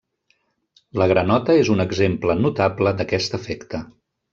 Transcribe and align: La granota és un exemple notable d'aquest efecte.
La 1.01 1.07
granota 1.11 1.59
és 1.65 1.71
un 1.75 1.85
exemple 1.85 2.39
notable 2.43 2.99
d'aquest 3.03 3.41
efecte. 3.45 3.89